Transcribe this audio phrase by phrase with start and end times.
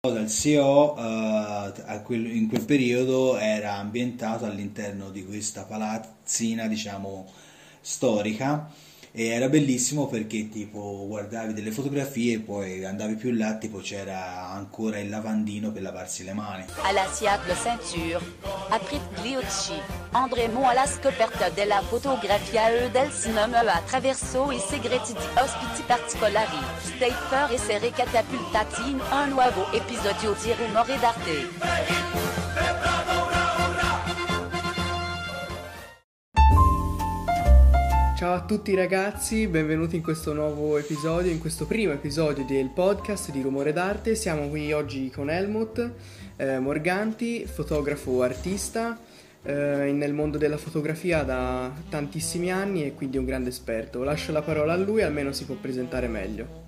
[0.00, 7.28] dal CEO uh, quel, in quel periodo era ambientato all'interno di questa palazzina diciamo
[7.80, 8.70] storica
[9.12, 14.50] e era bellissimo perché tipo guardavi delle fotografie e poi andavi più là tipo c'era
[14.50, 16.64] ancora il lavandino per lavarsi le mani.
[16.82, 18.20] Alla Siacle Ceinture
[18.68, 19.74] Aprit Gliocci
[20.10, 26.58] andremo alla scoperta della fotografia e del cinema attraverso i segreti di ospiti particolari.
[26.80, 32.17] State essere catapultati in un nuovo episodio di Rumore d'Arte
[38.18, 43.30] Ciao a tutti ragazzi, benvenuti in questo nuovo episodio, in questo primo episodio del podcast
[43.30, 44.16] di Rumore d'Arte.
[44.16, 45.92] Siamo qui oggi con Helmut
[46.34, 48.98] eh, Morganti, fotografo artista
[49.44, 54.02] eh, nel mondo della fotografia da tantissimi anni e quindi un grande esperto.
[54.02, 56.66] Lascio la parola a lui, almeno si può presentare meglio.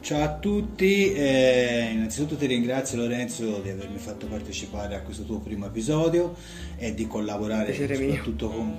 [0.00, 5.38] Ciao a tutti, eh, innanzitutto ti ringrazio Lorenzo di avermi fatto partecipare a questo tuo
[5.38, 6.34] primo episodio
[6.78, 8.56] e di collaborare soprattutto mio.
[8.56, 8.76] con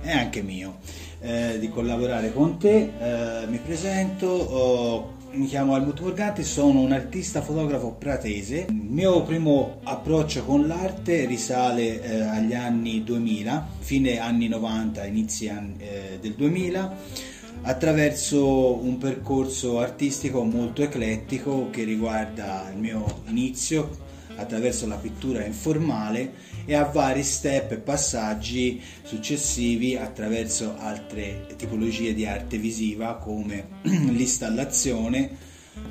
[0.00, 0.78] è anche mio,
[1.20, 2.92] eh, di collaborare con te.
[2.98, 8.66] Eh, mi presento, oh, mi chiamo Helmut Morganti, sono un artista fotografo pratese.
[8.68, 15.48] Il mio primo approccio con l'arte risale eh, agli anni 2000, fine anni 90, inizi
[15.48, 17.28] anni, eh, del 2000
[17.62, 26.32] attraverso un percorso artistico molto eclettico che riguarda il mio inizio attraverso la pittura informale
[26.64, 35.36] e a vari step e passaggi successivi attraverso altre tipologie di arte visiva come l'installazione,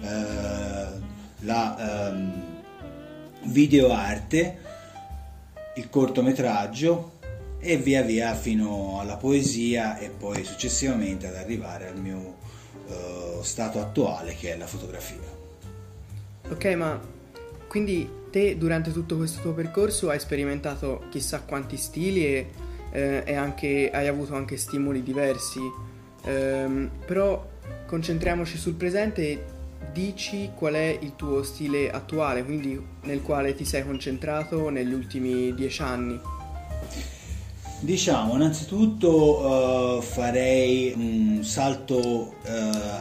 [0.01, 0.87] eh,
[1.41, 2.43] la ehm,
[3.43, 4.57] videoarte,
[5.75, 7.17] il cortometraggio
[7.59, 12.37] e via via fino alla poesia e poi successivamente ad arrivare al mio
[12.87, 15.37] eh, stato attuale che è la fotografia.
[16.49, 16.99] Ok, ma
[17.67, 22.49] quindi te durante tutto questo tuo percorso hai sperimentato chissà quanti stili e,
[22.91, 25.59] eh, e anche, hai avuto anche stimoli diversi,
[26.25, 27.47] ehm, però
[27.85, 29.43] concentriamoci sul presente e
[29.91, 35.53] dici qual è il tuo stile attuale, quindi nel quale ti sei concentrato negli ultimi
[35.53, 36.19] dieci anni.
[37.81, 42.33] Diciamo, innanzitutto uh, farei un salto uh,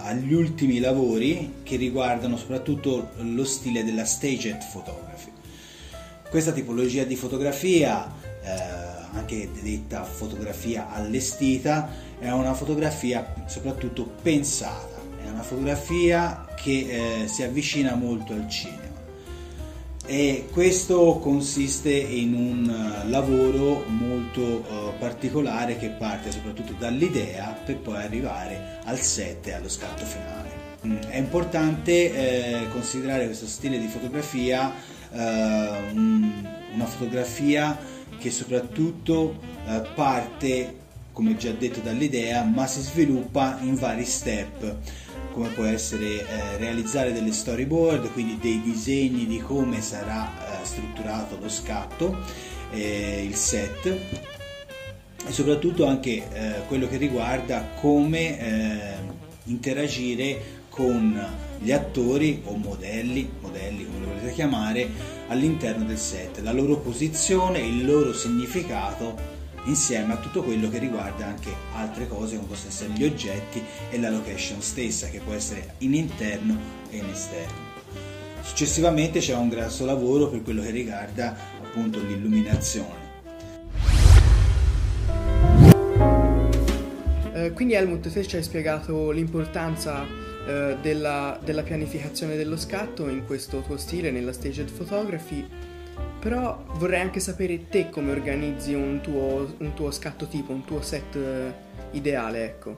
[0.04, 5.32] agli ultimi lavori che riguardano soprattutto lo stile della staged photography.
[6.30, 11.90] Questa tipologia di fotografia, uh, anche detta fotografia allestita,
[12.20, 18.87] è una fotografia soprattutto pensata, è una fotografia che si avvicina molto al cinema
[20.08, 27.76] e questo consiste in un eh, lavoro molto uh, particolare che parte soprattutto dall'idea per
[27.76, 30.50] poi arrivare al set e allo scatto finale.
[30.86, 34.72] Mm, è importante eh, considerare questo stile di fotografia
[35.10, 36.30] un,
[36.74, 37.78] una fotografia
[38.18, 39.40] che soprattutto
[39.94, 40.76] parte,
[41.14, 44.76] come già detto, dall'idea ma si sviluppa in vari step
[45.32, 51.38] come può essere eh, realizzare delle storyboard, quindi dei disegni di come sarà eh, strutturato
[51.40, 52.16] lo scatto,
[52.70, 58.94] eh, il set e soprattutto anche eh, quello che riguarda come eh,
[59.44, 61.20] interagire con
[61.58, 64.88] gli attori o modelli, modelli come lo volete chiamare,
[65.28, 69.37] all'interno del set, la loro posizione, il loro significato
[69.68, 73.98] insieme a tutto quello che riguarda anche altre cose come possono essere gli oggetti e
[73.98, 76.56] la location stessa che può essere in interno
[76.90, 77.66] e in esterno.
[78.42, 83.06] Successivamente c'è un grosso lavoro per quello che riguarda appunto l'illuminazione.
[87.34, 90.04] Eh, quindi Helmut, te ci hai spiegato l'importanza
[90.46, 95.46] eh, della, della pianificazione dello scatto in questo tuo stile, nella staged photography
[96.20, 100.82] però vorrei anche sapere te come organizzi un tuo, un tuo scatto tipo, un tuo
[100.82, 101.52] set eh,
[101.92, 102.76] ideale, ecco.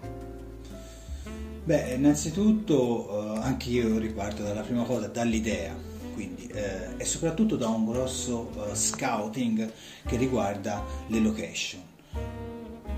[1.64, 5.74] Beh, innanzitutto eh, anche io riparto dalla prima cosa, dall'idea,
[6.14, 9.72] quindi eh, e soprattutto da un grosso uh, scouting
[10.06, 11.80] che riguarda le location.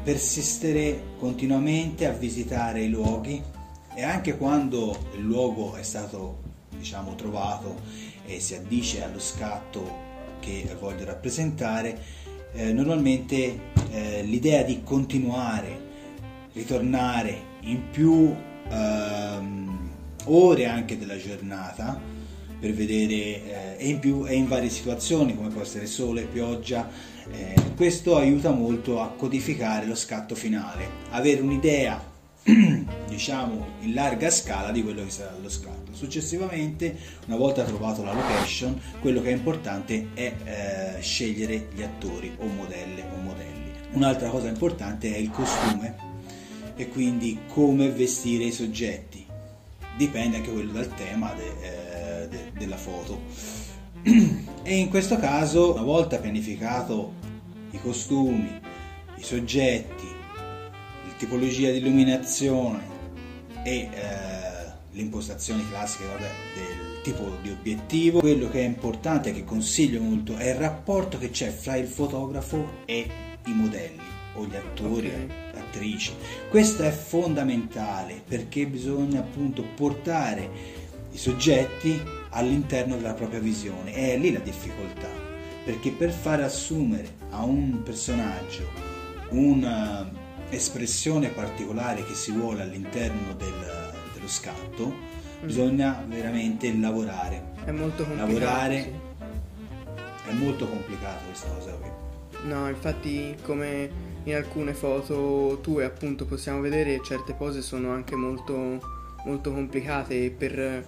[0.02, 3.40] Persistere continuamente a visitare i luoghi
[3.94, 6.40] e anche quando il luogo è stato
[6.70, 7.80] diciamo trovato
[8.26, 10.10] e si addice allo scatto
[10.42, 11.96] che voglio rappresentare,
[12.54, 15.90] eh, normalmente eh, l'idea di continuare,
[16.52, 18.34] ritornare in più
[18.68, 19.90] ehm,
[20.24, 21.98] ore anche della giornata
[22.58, 26.88] per vedere eh, e in più e in varie situazioni come può essere sole, pioggia,
[27.30, 32.11] eh, questo aiuta molto a codificare lo scatto finale, avere un'idea
[33.06, 35.92] diciamo in larga scala di quello che sarà lo scatto.
[35.92, 36.96] Successivamente,
[37.26, 42.46] una volta trovato la location, quello che è importante è eh, scegliere gli attori o
[42.46, 43.70] modelle o modelli.
[43.92, 46.10] Un'altra cosa importante è il costume
[46.74, 49.24] e quindi come vestire i soggetti.
[49.96, 53.20] Dipende anche quello dal tema de, eh, de, della foto.
[54.64, 57.14] E in questo caso, una volta pianificato
[57.72, 58.60] i costumi,
[59.16, 60.06] i soggetti,
[61.22, 62.82] tipologia di illuminazione
[63.62, 69.32] e eh, le impostazioni classiche vabbè, del tipo di obiettivo, quello che è importante e
[69.32, 73.08] che consiglio molto è il rapporto che c'è fra il fotografo e
[73.46, 74.00] i modelli
[74.34, 75.28] o gli attori, okay.
[75.60, 76.12] attrici.
[76.50, 80.50] Questo è fondamentale perché bisogna appunto portare
[81.12, 83.92] i soggetti all'interno della propria visione.
[83.92, 85.08] È lì la difficoltà,
[85.64, 88.69] perché per far assumere a un personaggio
[90.52, 95.46] un'espressione particolare che si vuole all'interno del, dello scatto, mm.
[95.46, 97.52] bisogna veramente lavorare.
[97.64, 98.32] È molto complicato.
[98.32, 100.28] Lavorare sì.
[100.28, 101.90] è molto complicato questa cosa qui.
[102.44, 108.81] No, infatti come in alcune foto tue appunto possiamo vedere certe pose sono anche molto,
[109.25, 110.87] molto complicate per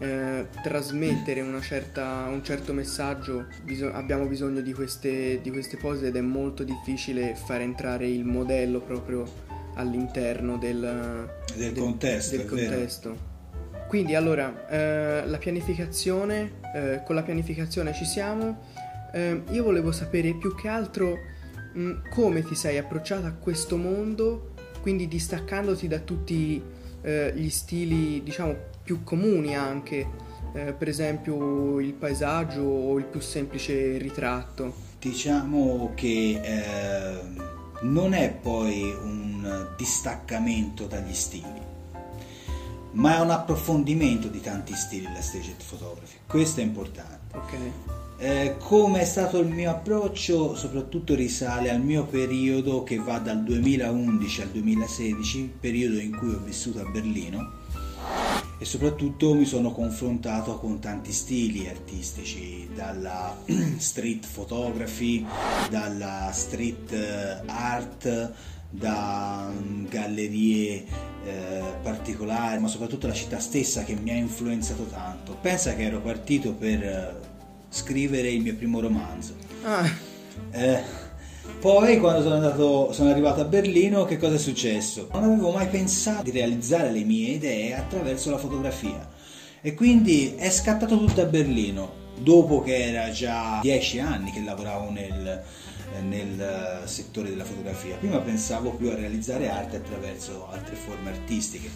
[0.00, 6.16] eh, trasmettere certa, un certo messaggio bis- abbiamo bisogno di queste, di queste pose ed
[6.16, 9.24] è molto difficile far entrare il modello proprio
[9.74, 12.36] all'interno del, del, del contesto.
[12.36, 13.28] Del contesto.
[13.86, 18.58] Quindi allora, eh, la pianificazione, eh, con la pianificazione ci siamo
[19.12, 21.18] eh, io volevo sapere più che altro
[21.72, 26.62] mh, mm, come ti sei approcciata a questo mondo, quindi distaccandoti da tutti
[27.02, 30.04] eh, gli stili, diciamo, più comuni anche,
[30.52, 34.74] eh, per esempio il paesaggio o il più semplice ritratto.
[34.98, 37.20] Diciamo che eh,
[37.82, 41.60] non è poi un distaccamento dagli stili,
[42.92, 46.16] ma è un approfondimento di tanti stili la staged photography.
[46.26, 47.36] Questo è importante.
[47.36, 47.54] Ok.
[48.18, 53.44] Eh, come è stato il mio approccio soprattutto risale al mio periodo che va dal
[53.44, 57.59] 2011 al 2016, periodo in cui ho vissuto a Berlino
[58.60, 63.34] e soprattutto mi sono confrontato con tanti stili artistici, dalla
[63.78, 65.24] street photography,
[65.70, 68.32] dalla street eh, art,
[68.68, 70.84] da mm, gallerie
[71.24, 75.38] eh, particolari, ma soprattutto la città stessa che mi ha influenzato tanto.
[75.40, 77.14] Pensa che ero partito per eh,
[77.70, 79.36] scrivere il mio primo romanzo.
[79.62, 79.88] Ah.
[80.50, 80.82] Eh,
[81.58, 85.08] poi quando sono, andato, sono arrivato a Berlino che cosa è successo?
[85.12, 89.08] Non avevo mai pensato di realizzare le mie idee attraverso la fotografia
[89.60, 94.90] e quindi è scattato tutto a Berlino dopo che era già dieci anni che lavoravo
[94.90, 95.42] nel,
[96.02, 97.96] nel settore della fotografia.
[97.96, 101.70] Prima pensavo più a realizzare arte attraverso altre forme artistiche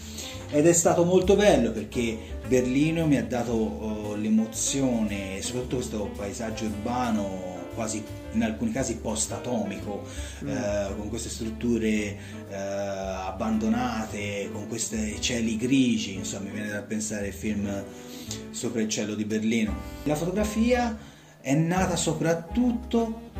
[0.50, 6.65] ed è stato molto bello perché Berlino mi ha dato oh, l'emozione, soprattutto questo paesaggio
[6.65, 10.05] urbano quasi in alcuni casi post-atomico,
[10.44, 10.49] mm.
[10.49, 12.17] eh, con queste strutture
[12.49, 17.85] eh, abbandonate, con questi cieli grigi, insomma mi viene da pensare al film
[18.50, 19.75] Sopra il cielo di Berlino.
[20.05, 20.97] La fotografia
[21.41, 23.31] è nata soprattutto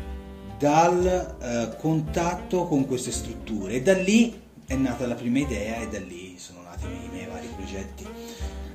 [0.59, 5.89] dal eh, contatto con queste strutture e da lì è nata la prima idea e
[5.89, 8.05] da lì sono nati i miei vari progetti.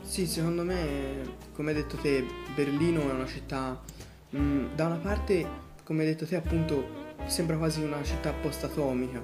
[0.02, 3.80] Sì, secondo me, come hai detto te, Berlino è una città,
[4.30, 5.46] mh, mm, da una parte,
[5.84, 9.22] come hai detto te, appunto, sembra quasi una città post-atomica,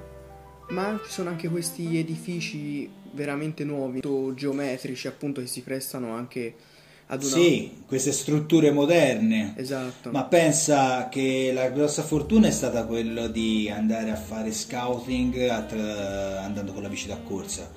[0.69, 4.01] ma ci sono anche questi edifici veramente nuovi,
[4.35, 6.55] geometrici, appunto, che si prestano anche
[7.07, 7.37] ad una...
[7.37, 9.55] Sì, queste strutture moderne.
[9.57, 10.11] Esatto.
[10.11, 16.43] Ma pensa che la grossa fortuna è stata quella di andare a fare scouting attra...
[16.43, 17.71] andando con la bici da corsa.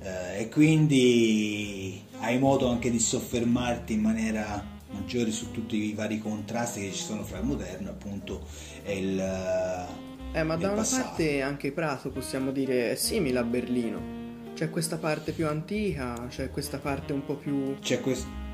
[0.00, 6.18] Eh, e quindi hai modo anche di soffermarti in maniera maggiore su tutti i vari
[6.18, 8.46] contrasti che ci sono fra il moderno appunto
[8.84, 9.86] e il
[10.32, 11.08] eh, ma da una passato.
[11.08, 14.16] parte anche Prato possiamo dire è simile a Berlino.
[14.54, 17.78] C'è questa parte più antica, c'è questa parte un po' più...
[17.80, 18.46] C'è questo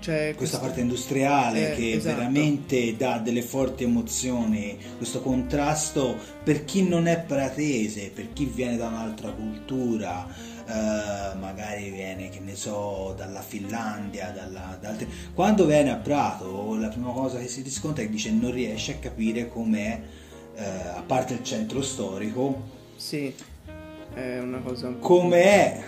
[0.00, 2.16] c'è questa parte industriale eh, che esatto.
[2.16, 8.78] veramente dà delle forti emozioni, questo contrasto per chi non è pratese, per chi viene
[8.78, 10.26] da un'altra cultura,
[10.70, 15.08] eh, magari viene, che ne so, dalla Finlandia, dalla, da altre...
[15.34, 18.92] quando viene a Prato la prima cosa che si riscontra è che dice non riesce
[18.92, 20.00] a capire com'è,
[20.54, 23.34] eh, a parte il centro storico, sì,
[24.14, 25.06] è una cosa un po'...
[25.06, 25.82] com'è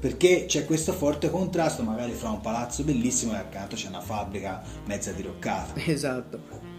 [0.00, 4.62] perché c'è questo forte contrasto magari fra un palazzo bellissimo e accanto c'è una fabbrica
[4.86, 5.78] mezza diroccata.
[5.84, 6.69] Esatto.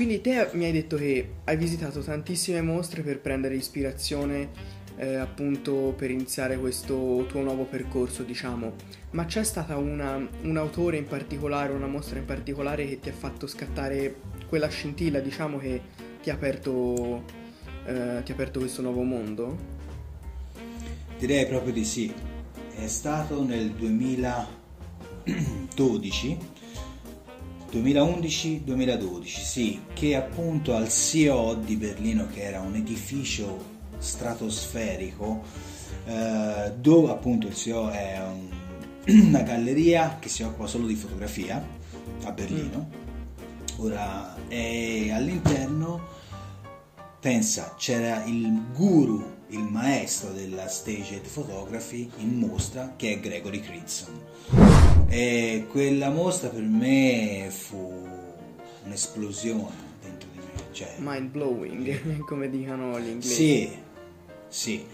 [0.00, 4.48] Quindi te mi hai detto che hai visitato tantissime mostre per prendere ispirazione
[4.96, 8.72] eh, appunto per iniziare questo tuo nuovo percorso, diciamo.
[9.10, 13.12] Ma c'è stata una, un autore in particolare, una mostra in particolare che ti ha
[13.12, 14.14] fatto scattare
[14.48, 15.82] quella scintilla, diciamo, che
[16.22, 17.24] ti ha aperto,
[17.84, 19.54] eh, ti ha aperto questo nuovo mondo?
[21.18, 22.10] Direi proprio di sì.
[22.74, 26.59] È stato nel 2012
[27.72, 35.42] 2011-2012, sì, che appunto al CEO di Berlino, che era un edificio stratosferico,
[36.06, 38.48] eh, dove appunto il CEO è un,
[39.28, 41.64] una galleria che si occupa solo di fotografia
[42.24, 42.88] a Berlino.
[42.88, 43.84] Mm.
[43.84, 46.00] Ora, e all'interno,
[47.20, 54.69] pensa, c'era il guru, il maestro della staged photography in mostra, che è Gregory Critson
[55.10, 58.08] e quella mostra per me fu
[58.84, 60.72] un'esplosione dentro di me.
[60.72, 63.34] Cioè, Mind blowing, come dicono gli inglesi.
[63.34, 63.78] Sì,
[64.46, 64.86] sì,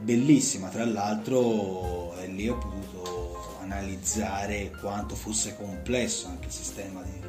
[0.00, 0.68] bellissima.
[0.68, 7.20] Tra l'altro e lì ho potuto analizzare quanto fosse complesso anche il sistema di,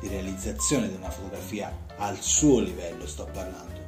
[0.00, 3.81] di realizzazione di una fotografia al suo livello, sto parlando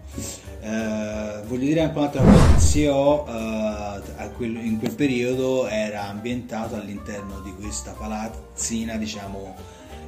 [0.60, 6.74] eh, voglio dire anche un'altra cosa, il CEO eh, quel, in quel periodo era ambientato
[6.74, 9.54] all'interno di questa palazzina, diciamo,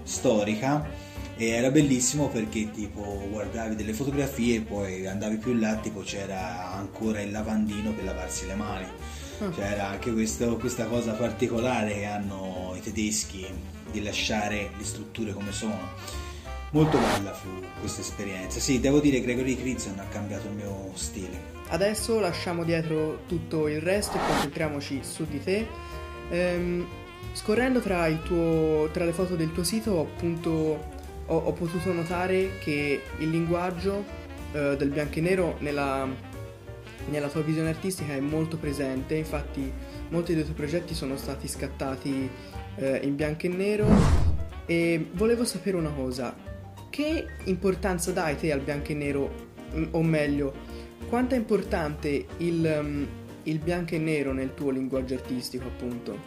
[0.02, 1.04] storica
[1.36, 6.00] e era bellissimo perché tipo guardavi delle fotografie e poi andavi più in là tipo
[6.00, 8.86] c'era ancora il lavandino per lavarsi le mani
[9.40, 9.50] ah.
[9.50, 13.46] c'era anche questo, questa cosa particolare che hanno i tedeschi
[13.90, 15.78] di lasciare le strutture come sono
[16.70, 18.58] Molto bella fu questa esperienza.
[18.58, 21.54] Sì, devo dire Gregory Critson ha cambiato il mio stile.
[21.68, 25.66] Adesso lasciamo dietro tutto il resto e concentriamoci su di te.
[26.30, 26.86] Ehm,
[27.32, 30.50] scorrendo tra, tuo, tra, le foto del tuo sito, appunto,
[31.26, 34.04] ho, ho potuto notare che il linguaggio
[34.52, 36.06] eh, del bianco e nero nella,
[37.10, 39.14] nella tua visione artistica è molto presente.
[39.14, 39.72] Infatti,
[40.08, 42.28] molti dei tuoi progetti sono stati scattati
[42.76, 44.34] eh, in bianco e nero.
[44.66, 46.34] E volevo sapere una cosa,
[46.96, 49.30] che importanza dai te al bianco e nero?
[49.74, 50.54] Mm, o meglio,
[51.10, 53.06] quanto è importante il, um,
[53.42, 56.18] il bianco e nero nel tuo linguaggio artistico, appunto?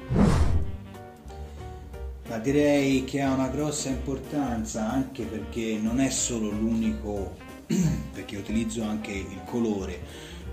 [2.28, 7.36] Ma direi che ha una grossa importanza anche perché non è solo l'unico,
[8.14, 10.00] perché utilizzo anche il colore,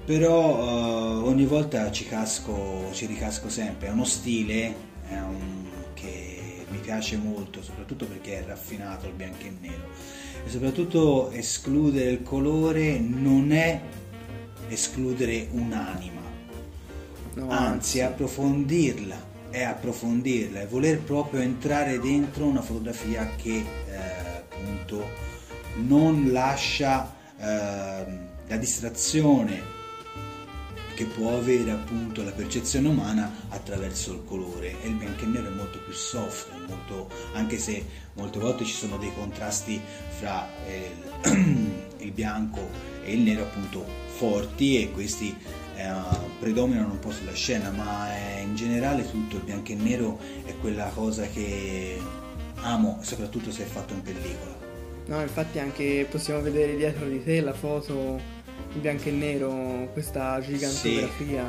[0.03, 5.56] però uh, ogni volta ci casco, ci ricasco sempre, è uno stile è un,
[6.87, 9.89] piace molto, soprattutto perché è raffinato il bianco e nero.
[10.47, 13.81] E soprattutto escludere il colore non è
[14.69, 16.21] escludere un'anima,
[17.35, 23.97] no, anzi, anzi approfondirla, è approfondirla, è voler proprio entrare dentro una fotografia che eh,
[24.37, 25.09] appunto
[25.87, 27.45] non lascia eh,
[28.47, 29.75] la distrazione
[30.97, 35.49] che può avere appunto la percezione umana attraverso il colore e il bianco e nero
[35.49, 37.85] è molto più soft, molto, anche se
[38.15, 39.79] molte volte ci sono dei contrasti
[40.19, 40.91] fra eh,
[41.99, 42.67] il bianco
[43.05, 43.85] e il nero appunto
[44.17, 45.37] forti e questi
[45.77, 45.93] eh,
[46.41, 50.57] predominano un po' sulla scena, ma è, in generale tutto il bianco e nero è
[50.57, 52.01] quella cosa che
[52.63, 54.55] amo, soprattutto se è fatto in pellicola.
[55.09, 58.36] No, infatti anche possiamo vedere dietro di te la foto
[58.75, 61.45] in bianco e nero questa gigantografia.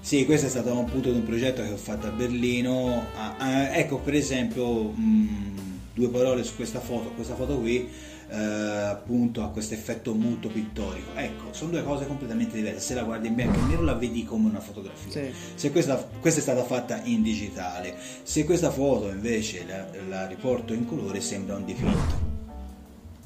[0.00, 0.18] Sì.
[0.18, 0.24] sì.
[0.24, 3.06] questo è stato appunto un progetto che ho fatto a Berlino.
[3.14, 5.58] Ah, ah, ecco, per esempio, mh, mm,
[5.94, 7.10] due parole su questa foto.
[7.10, 7.88] Questa foto qui
[8.30, 11.10] eh, appunto ha questo effetto molto pittorico.
[11.14, 12.80] Ecco, sono due cose completamente diverse.
[12.80, 15.10] Se la guardi in bianco e nero la vedi come una fotografia.
[15.10, 15.32] Sì.
[15.54, 20.72] Se questa, questa, è stata fatta in digitale, se questa foto invece la, la riporto
[20.72, 22.26] in colore sembra un dipinto.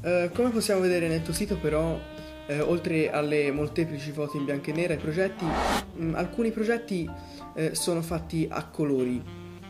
[0.03, 1.97] Uh, come possiamo vedere nel tuo sito però
[2.47, 7.09] eh, oltre alle molteplici foto in bianco e nero, progetti, mh, mm, alcuni progetti
[7.55, 9.23] eh, sono fatti a colori.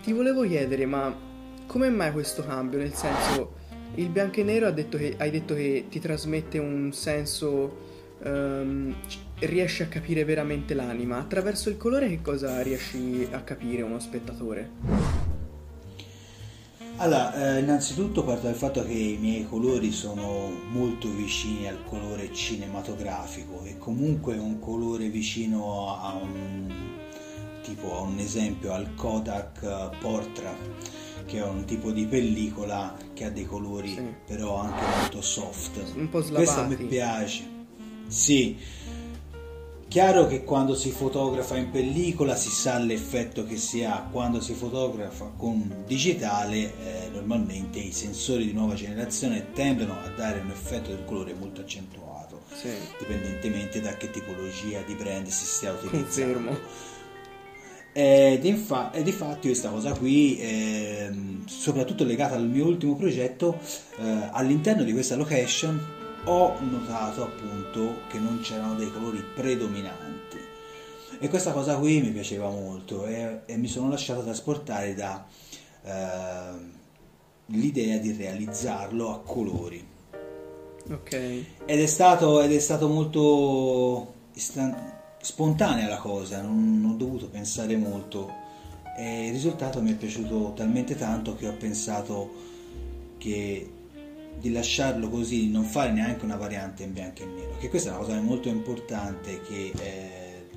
[0.02, 1.14] Ti volevo chiedere, ma
[1.67, 2.79] come mai questo cambio?
[2.79, 3.55] Nel senso,
[3.97, 7.91] il bianco e nero detto che, hai detto che ti trasmette un senso,
[8.23, 8.95] ehm,
[9.41, 11.19] riesci a capire veramente l'anima.
[11.19, 15.32] Attraverso il colore che cosa riesci a capire uno spettatore?
[17.03, 22.33] Allora, eh, innanzitutto parto dal fatto che i miei colori sono molto vicini al colore
[22.33, 26.73] cinematografico e comunque un colore vicino a un
[27.65, 30.55] tipo a un esempio al Kodak Portra
[31.27, 34.15] che è un tipo di pellicola che ha dei colori sì.
[34.25, 35.83] però anche molto soft.
[35.97, 36.45] Un po' slavati.
[36.45, 37.43] Questo mi piace.
[38.07, 38.57] Sì.
[39.93, 44.55] Chiaro che quando si fotografa in pellicola si sa l'effetto che si ha, quando si
[44.55, 50.89] fotografa con digitale eh, normalmente i sensori di nuova generazione tendono a dare un effetto
[50.89, 52.71] del colore molto accentuato, Sì.
[53.01, 56.33] dipendentemente da che tipologia di brand si stia utilizzando.
[56.33, 56.59] Confermo.
[57.93, 63.59] Ed, infa- e difatti questa cosa qui, ehm, soprattutto legata al mio ultimo progetto,
[63.99, 70.38] eh, all'interno di questa location ho notato appunto che non c'erano dei colori predominanti.
[71.19, 75.25] E questa cosa qui mi piaceva molto e, e mi sono lasciato trasportare da
[75.85, 76.73] ehm,
[77.47, 79.87] l'idea di realizzarlo a colori.
[80.91, 81.12] Ok.
[81.64, 87.29] Ed è stato, ed è stato molto istan- spontanea la cosa, non, non ho dovuto
[87.29, 88.41] pensare molto
[88.97, 92.31] e il risultato mi è piaciuto talmente tanto che ho pensato
[93.17, 93.71] che
[94.39, 97.91] di lasciarlo così, di non fare neanche una variante in bianco e nero, che questa
[97.91, 100.49] è una cosa molto importante che eh,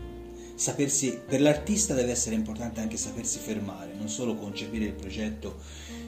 [0.55, 5.57] sapersi, per l'artista deve essere importante anche sapersi fermare, non solo concepire il progetto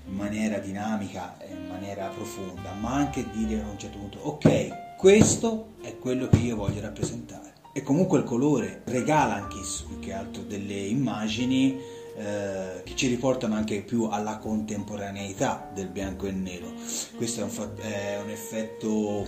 [0.07, 5.73] in maniera dinamica in maniera profonda, ma anche dire a un certo punto ok, questo
[5.81, 7.53] è quello che io voglio rappresentare.
[7.73, 11.77] E comunque il colore regala anche più che altro delle immagini
[12.17, 16.71] eh, che ci riportano anche più alla contemporaneità del bianco e nero.
[17.15, 19.27] Questo è un, fa- è un effetto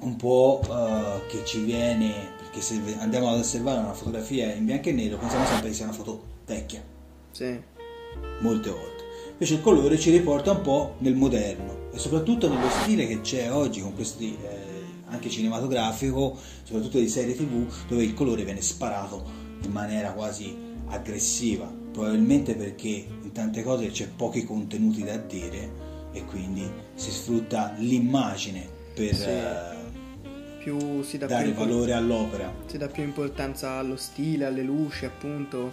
[0.00, 4.88] un po' eh, che ci viene perché se andiamo ad osservare una fotografia in bianco
[4.90, 6.80] e nero pensiamo sempre che sia una foto vecchia
[7.32, 7.60] Sì.
[8.40, 13.08] molte volte invece il colore ci riporta un po' nel moderno e soprattutto nello stile
[13.08, 14.56] che c'è oggi con questi eh,
[15.06, 19.24] anche cinematografico soprattutto di serie tv dove il colore viene sparato
[19.62, 20.56] in maniera quasi
[20.90, 22.88] aggressiva probabilmente perché
[23.22, 29.28] in tante cose c'è pochi contenuti da dire e quindi si sfrutta l'immagine per Sì.
[29.28, 29.76] eh,
[30.62, 35.72] Più dare valore all'opera si dà più importanza allo stile, alle luci, appunto,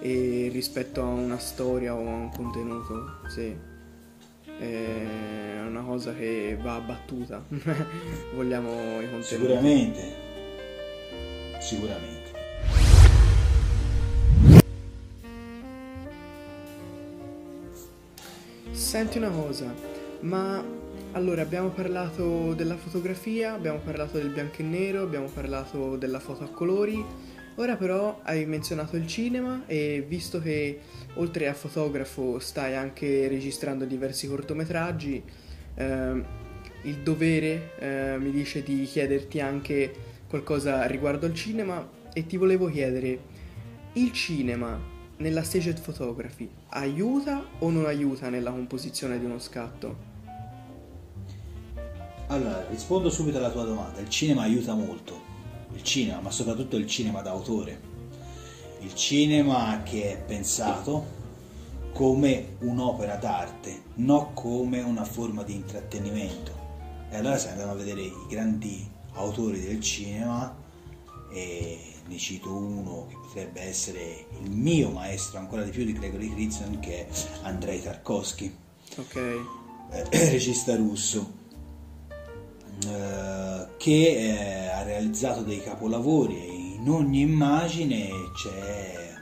[0.00, 3.54] e rispetto a una storia o a un contenuto, sì.
[4.58, 7.44] È una cosa che va abbattuta.
[8.34, 9.24] Vogliamo i contenuti.
[9.24, 10.14] sicuramente
[11.60, 12.21] sicuramente
[18.92, 19.74] Senti una cosa,
[20.20, 20.62] ma
[21.12, 26.44] allora abbiamo parlato della fotografia, abbiamo parlato del bianco e nero, abbiamo parlato della foto
[26.44, 27.02] a colori.
[27.54, 30.80] Ora però hai menzionato il cinema e visto che
[31.14, 35.22] oltre a fotografo stai anche registrando diversi cortometraggi,
[35.74, 36.26] ehm,
[36.82, 39.90] il dovere eh, mi dice di chiederti anche
[40.28, 43.18] qualcosa riguardo al cinema e ti volevo chiedere,
[43.94, 44.91] il cinema
[45.22, 50.10] nella staged photography aiuta o non aiuta nella composizione di uno scatto?
[52.26, 54.00] Allora, rispondo subito alla tua domanda.
[54.00, 55.30] Il cinema aiuta molto.
[55.74, 57.90] Il cinema, ma soprattutto il cinema d'autore.
[58.80, 61.20] Il cinema che è pensato
[61.92, 66.50] come un'opera d'arte, non come una forma di intrattenimento.
[67.10, 70.56] E allora se andiamo a vedere i grandi autori del cinema,
[71.30, 76.32] e ne cito uno che potrebbe essere il mio maestro ancora di più di Gregory
[76.32, 77.08] Critzon, che è
[77.42, 78.54] Andrei Tarkovsky
[78.98, 81.40] Ok, eh, regista russo
[82.86, 89.14] eh, che eh, ha realizzato dei capolavori e in ogni immagine c'è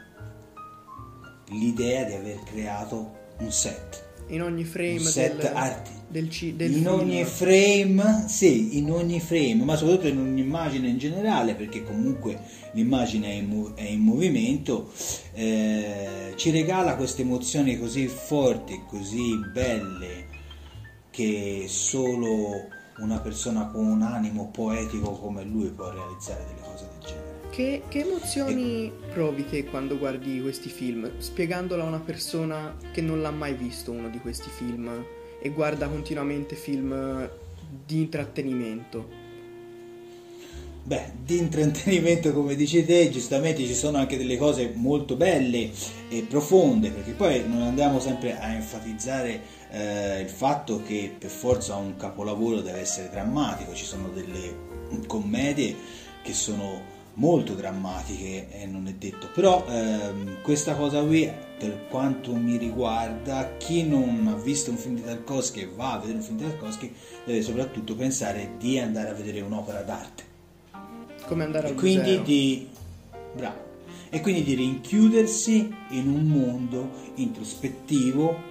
[1.51, 6.57] l'idea di aver creato un set in ogni frame un set del, arti del, ci-
[6.57, 6.89] del in film.
[6.89, 12.39] ogni frame sì in ogni frame ma soprattutto in ogni immagine in generale perché comunque
[12.73, 14.91] l'immagine è in, è in movimento
[15.35, 20.27] eh, ci regala queste emozioni così forti così belle
[21.11, 27.07] che solo una persona con un animo poetico come lui può realizzare delle cose del
[27.09, 31.19] genere Che, che emozioni provi te quando guardi questi film?
[31.19, 35.05] Spiegandolo a una persona che non l'ha mai visto uno di questi film
[35.43, 37.29] e guarda continuamente film
[37.85, 39.19] di intrattenimento.
[40.85, 45.71] Beh, di intrattenimento come dici te, giustamente ci sono anche delle cose molto belle
[46.09, 51.75] e profonde, perché poi non andiamo sempre a enfatizzare eh, il fatto che per forza
[51.75, 54.69] un capolavoro deve essere drammatico, ci sono delle
[55.07, 55.77] commedie
[56.23, 62.35] che sono molto drammatiche e non è detto, però ehm, questa cosa qui per quanto
[62.35, 66.25] mi riguarda chi non ha visto un film di Tarkovsky e va a vedere un
[66.25, 66.93] film di Tarkovsky
[67.27, 70.25] deve soprattutto pensare di andare a vedere un'opera d'arte.
[71.27, 72.69] Come andare e al quindi di
[73.35, 73.69] bravo.
[74.09, 78.49] E quindi di rinchiudersi in un mondo introspettivo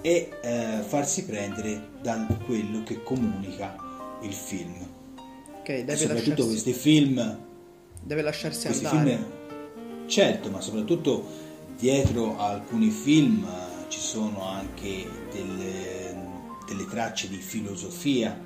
[0.00, 3.76] e eh, farsi prendere da quello che comunica
[4.22, 4.74] il film.
[5.60, 6.46] Ok, e soprattutto lasciarsi...
[6.46, 7.48] questi film
[8.00, 8.86] deve lasciarsi Questi andare.
[8.86, 11.26] film, certo, ma soprattutto
[11.76, 16.14] dietro a alcuni film eh, ci sono anche delle,
[16.66, 18.38] delle tracce di filosofia.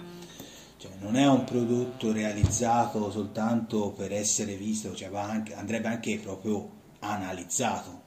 [0.76, 6.18] Cioè, non è un prodotto realizzato soltanto per essere visto, cioè va anche- andrebbe anche
[6.18, 8.02] proprio analizzato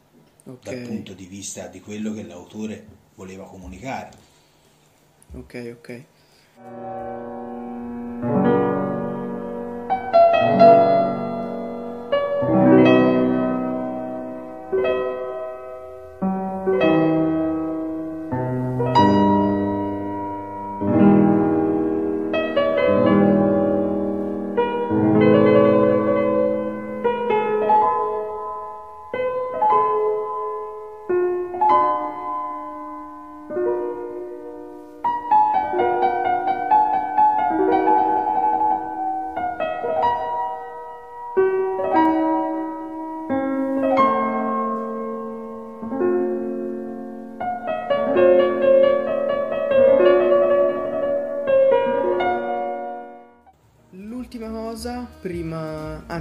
[0.46, 4.26] Ok, dal punto di vista di quello che l'autore voleva comunicare.
[5.34, 5.88] ok, ok.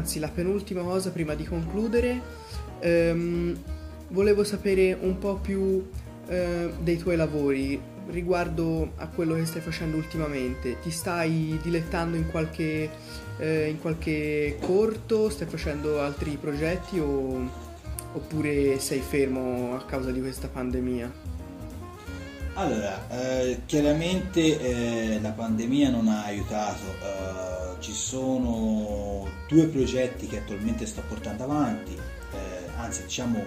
[0.07, 2.21] Anzi la penultima cosa prima di concludere,
[2.79, 3.57] ehm,
[4.11, 5.85] volevo sapere un po' più
[6.29, 10.79] eh, dei tuoi lavori riguardo a quello che stai facendo ultimamente.
[10.79, 12.89] Ti stai dilettando in qualche,
[13.39, 15.29] eh, in qualche corto?
[15.29, 17.51] Stai facendo altri progetti o,
[18.13, 21.35] oppure sei fermo a causa di questa pandemia?
[22.55, 27.46] Allora, eh, chiaramente eh, la pandemia non ha aiutato, eh,
[27.87, 33.41] ci sono due progetti che attualmente sto portando avanti, eh, anzi diciamo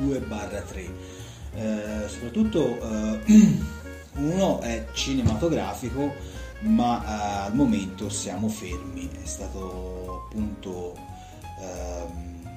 [0.00, 1.16] 2 barra 3,
[1.54, 3.20] Eh, soprattutto eh,
[4.20, 6.14] uno è cinematografico
[6.60, 10.96] ma eh, al momento siamo fermi, è stato appunto
[11.60, 12.48] ehm,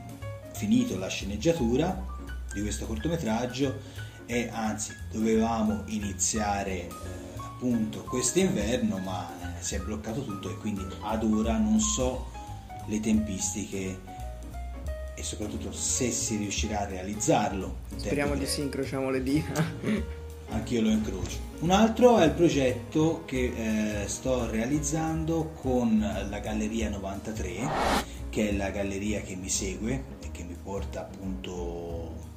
[0.54, 2.06] finito la sceneggiatura
[2.54, 3.80] di questo cortometraggio
[4.26, 6.90] e anzi dovevamo iniziare eh,
[7.38, 12.28] appunto quest'inverno ma si è bloccato tutto e quindi ad ora non so
[12.88, 14.00] le tempistiche
[15.14, 17.76] e soprattutto se si riuscirà a realizzarlo.
[17.96, 19.64] Speriamo di sì, incrociamo le dita.
[20.50, 21.38] Anch'io lo incrocio.
[21.60, 27.70] Un altro è il progetto che eh, sto realizzando con la Galleria 93,
[28.30, 32.30] che è la galleria che mi segue e che mi porta appunto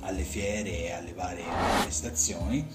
[0.00, 2.66] alle fiere e alle varie manifestazioni.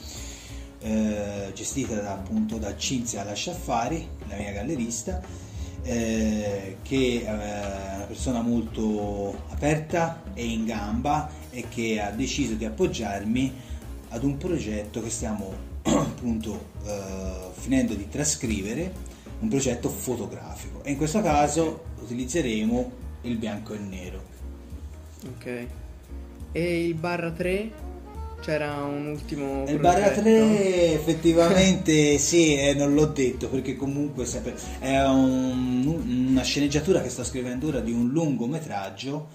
[0.83, 5.21] Eh, gestita da, appunto da Cinzia Lasciaffari, la mia gallerista,
[5.83, 12.65] eh, che è una persona molto aperta e in gamba e che ha deciso di
[12.65, 13.53] appoggiarmi
[14.09, 20.97] ad un progetto che stiamo appunto eh, finendo di trascrivere, un progetto fotografico e in
[20.97, 22.91] questo caso utilizzeremo
[23.23, 24.23] il bianco e il nero.
[25.35, 25.67] Ok.
[26.51, 27.71] E il barra 3?
[28.43, 30.21] C'era un ultimo Il barra progetto?
[30.21, 34.25] 3 effettivamente sì, eh, non l'ho detto perché comunque
[34.79, 39.29] è un- una sceneggiatura che sto scrivendo ora di un lungometraggio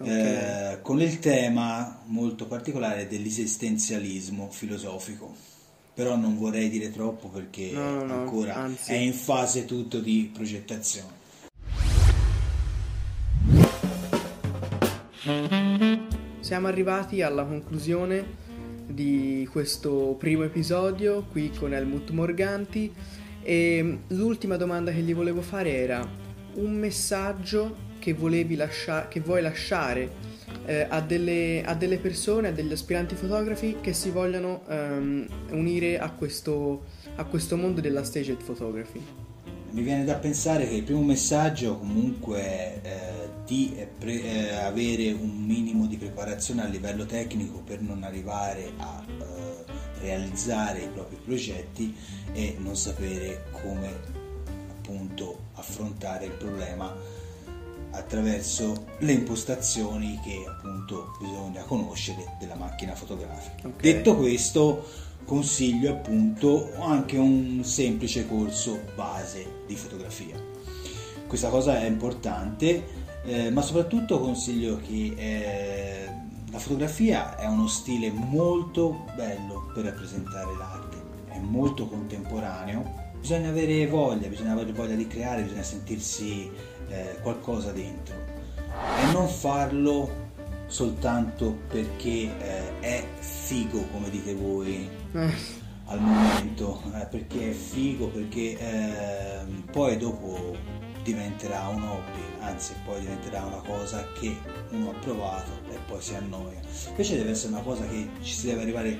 [0.00, 0.06] Ok.
[0.06, 5.34] eh, con il tema molto particolare dell'esistenzialismo filosofico.
[5.94, 8.92] Però non vorrei dire troppo perché no, no, ancora anzi.
[8.92, 11.16] è in fase tutto di progettazione.
[16.48, 18.24] Siamo arrivati alla conclusione
[18.86, 22.90] di questo primo episodio qui con Helmut Morganti
[23.42, 26.10] e l'ultima domanda che gli volevo fare era
[26.54, 30.10] un messaggio che volevi lasciare che vuoi lasciare
[30.64, 35.98] eh, a, delle, a delle persone, a degli aspiranti fotografi che si vogliono ehm, unire
[35.98, 36.84] a questo,
[37.16, 39.02] a questo mondo della staged photography.
[39.72, 45.30] Mi viene da pensare che il primo messaggio comunque eh, di pre- eh, avere un
[45.30, 49.64] minimo di preparazione a livello tecnico per non arrivare a eh,
[50.00, 51.96] realizzare i propri progetti
[52.34, 53.90] e non sapere come
[54.68, 56.94] appunto affrontare il problema
[57.90, 63.66] attraverso le impostazioni che appunto bisogna conoscere della macchina fotografica.
[63.66, 63.80] Ok.
[63.80, 64.84] Detto questo,
[65.24, 70.36] consiglio appunto anche un semplice corso base di fotografia.
[71.26, 72.97] Questa cosa è importante,
[73.28, 76.08] eh, ma soprattutto consiglio che eh,
[76.50, 80.96] la fotografia è uno stile molto bello per rappresentare l'arte,
[81.28, 83.06] è molto contemporaneo.
[83.20, 86.50] Bisogna avere voglia, bisogna avere voglia di creare, bisogna sentirsi
[86.88, 88.14] eh, qualcosa dentro.
[88.64, 90.26] E non farlo
[90.66, 98.58] soltanto perché eh, è figo, come dite voi, Eh, al momento, perché è figo, perché
[98.58, 100.54] ehm, poi dopo
[101.02, 104.36] diventerà un hobby, anzi poi diventerà una cosa che
[104.70, 106.60] uno ha provato e poi si annoia.
[106.88, 108.98] Invece deve essere una cosa che ci si deve arrivare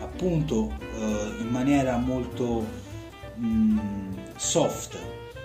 [0.00, 2.66] appunto eh, in maniera molto
[3.34, 4.98] mh, mm, soft,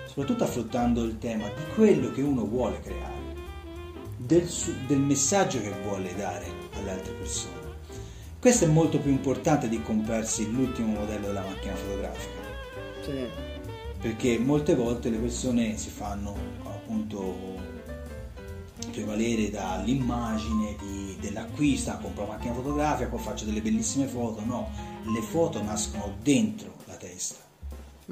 [0.06, 3.34] soprattutto affrontando il tema di quello che uno vuole creare,
[4.16, 4.48] del,
[4.86, 7.64] del messaggio che vuole dare alle altre persone.
[8.40, 12.44] Questo è molto più importante di comprarsi l'ultimo modello della macchina fotografica.
[13.02, 13.54] Sì
[14.06, 17.56] perché molte volte le persone si fanno appunto
[18.92, 24.70] prevalere dall'immagine di, dell'acquisto, ah, compro una macchina fotografica, poi faccio delle bellissime foto, no,
[25.12, 27.40] le foto nascono dentro la testa,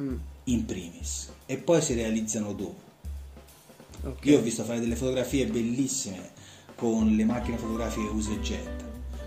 [0.01, 0.15] mm.
[0.45, 2.83] in primis, e poi si realizzano dopo.
[4.03, 4.33] Okay.
[4.33, 6.33] Io ho visto fare delle fotografie bellissime
[6.75, 8.85] con le macchine fotografiche usa e getta.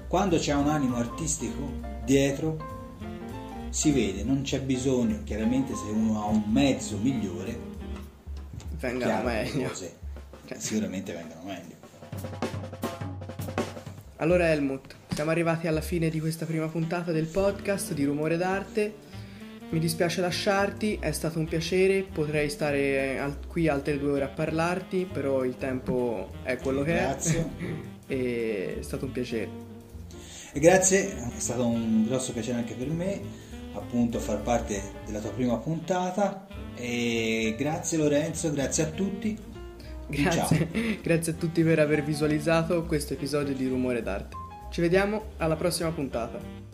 [0.10, 1.72] Quando c'è un animo artistico
[2.04, 2.77] dietro,
[3.78, 7.56] si vede, non c'è bisogno, chiaramente se uno ha un mezzo migliore,
[8.80, 9.68] vengano meglio.
[9.68, 9.96] Cose,
[10.48, 11.76] cioè, sicuramente vengano meglio.
[14.16, 18.96] Allora Helmut, siamo arrivati alla fine di questa prima puntata del podcast di Rumore d'Arte.
[19.70, 24.30] Mi dispiace lasciarti, è stato un piacere, potrei stare al- qui altre due ore a
[24.30, 27.50] parlarti, però il tempo è quello che Grazie.
[27.58, 27.66] è.
[28.12, 29.66] e è stato un piacere.
[30.54, 33.46] Grazie, è stato un grosso piacere anche per me
[33.78, 39.38] appunto far parte della tua prima puntata e grazie Lorenzo, grazie a tutti.
[40.08, 44.36] Grazie, grazie a tutti per aver visualizzato questo episodio di Rumore d'Arte.
[44.70, 46.66] Ci vediamo alla prossima puntata.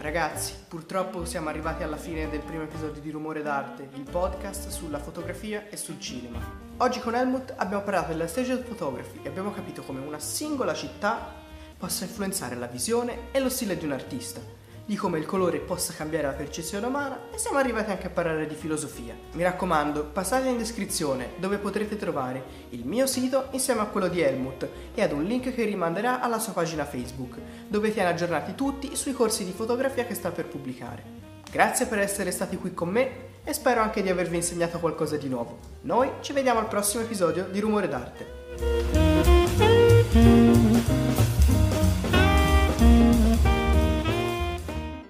[0.00, 4.98] Ragazzi, purtroppo siamo arrivati alla fine del primo episodio di Rumore d'Arte, il podcast sulla
[4.98, 6.38] fotografia e sul cinema.
[6.78, 11.34] Oggi con Helmut abbiamo parlato della stage photography e abbiamo capito come una singola città
[11.78, 14.40] possa influenzare la visione e lo stile di un artista,
[14.84, 18.46] di come il colore possa cambiare la percezione umana e siamo arrivati anche a parlare
[18.46, 19.14] di filosofia.
[19.32, 24.20] Mi raccomando, passate in descrizione dove potrete trovare il mio sito insieme a quello di
[24.20, 27.36] Helmut e ad un link che rimanderà alla sua pagina Facebook,
[27.68, 31.16] dove tiene aggiornati tutti sui corsi di fotografia che sta per pubblicare.
[31.50, 35.28] Grazie per essere stati qui con me e spero anche di avervi insegnato qualcosa di
[35.28, 35.58] nuovo.
[35.82, 39.07] Noi ci vediamo al prossimo episodio di Rumore d'Arte.